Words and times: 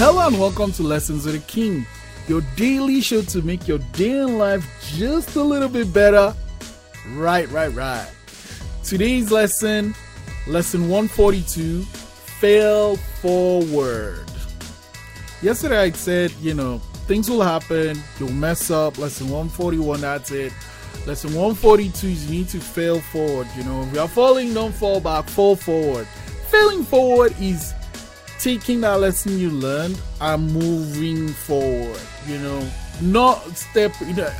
Hello 0.00 0.24
and 0.28 0.38
welcome 0.38 0.70
to 0.74 0.84
Lessons 0.84 1.26
with 1.26 1.34
the 1.34 1.52
King, 1.52 1.84
your 2.28 2.40
daily 2.54 3.00
show 3.00 3.20
to 3.22 3.42
make 3.42 3.66
your 3.66 3.80
day 3.94 4.20
in 4.20 4.38
life 4.38 4.64
just 4.94 5.34
a 5.34 5.42
little 5.42 5.68
bit 5.68 5.92
better. 5.92 6.32
Right, 7.08 7.50
right, 7.50 7.74
right. 7.74 8.08
Today's 8.84 9.32
lesson, 9.32 9.96
lesson 10.46 10.82
142, 10.82 11.82
fail 11.82 12.96
forward. 12.96 14.30
Yesterday 15.42 15.80
I 15.80 15.90
said, 15.90 16.30
you 16.40 16.54
know, 16.54 16.78
things 17.08 17.28
will 17.28 17.42
happen, 17.42 18.00
you'll 18.20 18.30
mess 18.30 18.70
up. 18.70 18.98
Lesson 18.98 19.28
141, 19.28 20.00
that's 20.00 20.30
it. 20.30 20.52
Lesson 21.06 21.30
142 21.30 22.06
is 22.06 22.30
you 22.30 22.38
need 22.38 22.48
to 22.50 22.60
fail 22.60 23.00
forward. 23.00 23.48
You 23.56 23.64
know, 23.64 23.82
if 23.82 23.92
you 23.94 23.98
are 23.98 24.06
falling, 24.06 24.54
don't 24.54 24.72
fall 24.72 25.00
back, 25.00 25.28
fall 25.28 25.56
forward. 25.56 26.06
Failing 26.52 26.84
forward 26.84 27.34
is 27.40 27.74
taking 28.38 28.80
that 28.82 29.00
lesson 29.00 29.38
you 29.38 29.50
learned 29.50 30.00
and 30.20 30.52
moving 30.52 31.28
forward. 31.28 32.00
You 32.26 32.38
know, 32.38 32.70
not 33.00 33.56
step. 33.56 33.92
You 34.00 34.14
know, 34.14 34.32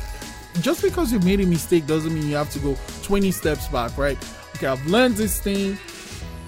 just 0.61 0.81
because 0.81 1.11
you 1.11 1.19
made 1.19 1.39
a 1.39 1.45
mistake 1.45 1.87
doesn't 1.87 2.13
mean 2.13 2.27
you 2.27 2.35
have 2.35 2.51
to 2.51 2.59
go 2.59 2.77
20 3.03 3.31
steps 3.31 3.67
back, 3.67 3.97
right? 3.97 4.17
Okay, 4.55 4.67
I've 4.67 4.85
learned 4.85 5.15
this 5.15 5.39
thing. 5.39 5.77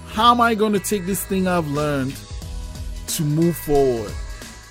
How 0.08 0.32
am 0.32 0.40
I 0.40 0.54
going 0.54 0.74
to 0.74 0.80
take 0.80 1.06
this 1.06 1.24
thing 1.24 1.48
I've 1.48 1.68
learned 1.68 2.14
to 3.08 3.22
move 3.22 3.56
forward? 3.56 4.12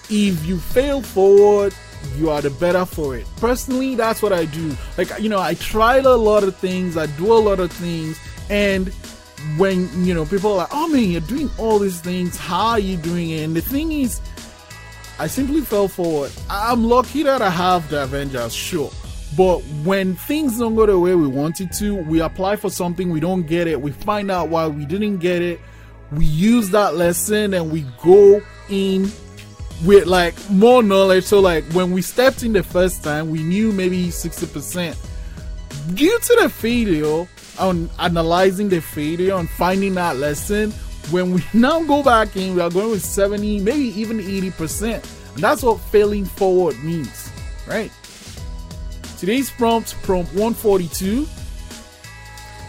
If 0.09 0.45
you 0.45 0.59
fail 0.59 1.01
forward, 1.01 1.73
you 2.17 2.29
are 2.29 2.41
the 2.41 2.49
better 2.51 2.85
for 2.85 3.15
it. 3.15 3.25
Personally, 3.37 3.95
that's 3.95 4.21
what 4.21 4.33
I 4.33 4.45
do. 4.45 4.75
Like, 4.97 5.11
you 5.19 5.29
know, 5.29 5.39
I 5.39 5.55
tried 5.55 6.05
a 6.05 6.15
lot 6.15 6.43
of 6.43 6.55
things, 6.57 6.97
I 6.97 7.05
do 7.05 7.33
a 7.33 7.35
lot 7.35 7.59
of 7.59 7.71
things, 7.71 8.19
and 8.49 8.93
when 9.57 10.05
you 10.05 10.13
know 10.13 10.25
people 10.25 10.51
are 10.51 10.57
like, 10.57 10.69
"Oh 10.71 10.87
man, 10.87 11.09
you're 11.09 11.21
doing 11.21 11.49
all 11.57 11.79
these 11.79 11.99
things. 11.99 12.37
How 12.37 12.67
are 12.69 12.79
you 12.79 12.97
doing 12.97 13.31
it?" 13.31 13.43
And 13.43 13.55
the 13.55 13.61
thing 13.61 13.91
is, 13.91 14.21
I 15.19 15.27
simply 15.27 15.61
fell 15.61 15.87
forward. 15.87 16.31
I'm 16.49 16.83
lucky 16.83 17.23
that 17.23 17.41
I 17.41 17.49
have 17.49 17.89
the 17.89 18.03
Avengers, 18.03 18.53
sure. 18.53 18.91
But 19.37 19.59
when 19.83 20.15
things 20.15 20.59
don't 20.59 20.75
go 20.75 20.85
the 20.85 20.99
way 20.99 21.15
we 21.15 21.27
wanted 21.27 21.71
to, 21.73 21.95
we 21.95 22.21
apply 22.21 22.57
for 22.57 22.69
something, 22.69 23.09
we 23.09 23.19
don't 23.19 23.43
get 23.43 23.67
it, 23.67 23.79
we 23.79 23.91
find 23.91 24.29
out 24.29 24.49
why 24.49 24.67
we 24.67 24.85
didn't 24.85 25.19
get 25.19 25.41
it, 25.41 25.59
we 26.11 26.25
use 26.25 26.69
that 26.71 26.95
lesson 26.95 27.53
and 27.53 27.71
we 27.71 27.85
go 28.03 28.41
in 28.69 29.09
with 29.85 30.05
like 30.05 30.35
more 30.49 30.83
knowledge. 30.83 31.23
So 31.23 31.39
like 31.39 31.63
when 31.71 31.91
we 31.91 32.01
stepped 32.01 32.43
in 32.43 32.53
the 32.53 32.63
first 32.63 33.03
time, 33.03 33.29
we 33.29 33.41
knew 33.41 33.71
maybe 33.71 34.07
60%. 34.07 34.97
Due 35.93 36.19
to 36.19 36.37
the 36.41 36.49
failure, 36.49 37.27
on 37.59 37.89
analyzing 37.99 38.69
the 38.69 38.81
failure 38.81 39.35
and 39.35 39.49
finding 39.49 39.95
that 39.95 40.17
lesson, 40.17 40.71
when 41.09 41.33
we 41.33 41.43
now 41.53 41.83
go 41.83 42.03
back 42.03 42.35
in, 42.35 42.55
we 42.55 42.61
are 42.61 42.69
going 42.69 42.91
with 42.91 43.03
70, 43.03 43.59
maybe 43.59 43.99
even 43.99 44.19
80%. 44.19 45.33
And 45.35 45.43
that's 45.43 45.63
what 45.63 45.79
failing 45.79 46.25
forward 46.25 46.81
means, 46.83 47.31
right? 47.67 47.91
Today's 49.17 49.51
prompt, 49.51 49.93
prompt 50.03 50.33
142. 50.33 51.25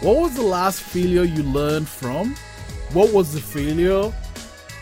What 0.01 0.17
was 0.17 0.35
the 0.35 0.43
last 0.43 0.81
failure 0.81 1.23
you 1.23 1.43
learned 1.43 1.87
from? 1.87 2.35
What 2.91 3.11
was 3.13 3.33
the 3.33 3.39
failure? 3.39 4.13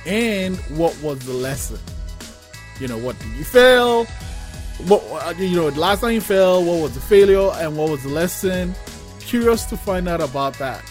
And 0.05 0.57
what 0.77 0.99
was 1.01 1.19
the 1.19 1.33
lesson? 1.33 1.79
You 2.79 2.87
know, 2.87 2.97
what 2.97 3.17
did 3.19 3.29
you 3.33 3.43
fail? 3.43 4.05
What 4.87 5.03
uh, 5.11 5.33
you 5.37 5.55
know, 5.55 5.69
the 5.69 5.79
last 5.79 6.01
time 6.01 6.13
you 6.13 6.21
failed, 6.21 6.65
what 6.65 6.81
was 6.81 6.93
the 6.95 6.99
failure 7.01 7.51
and 7.55 7.77
what 7.77 7.89
was 7.89 8.03
the 8.03 8.09
lesson? 8.09 8.73
Curious 9.31 9.63
to 9.63 9.77
find 9.77 10.09
out 10.09 10.19
about 10.19 10.53
that. 10.55 10.83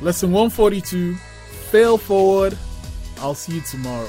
Lesson 0.00 0.30
142 0.30 1.16
Fail 1.72 1.98
Forward. 1.98 2.56
I'll 3.18 3.34
see 3.34 3.56
you 3.56 3.62
tomorrow. 3.62 4.08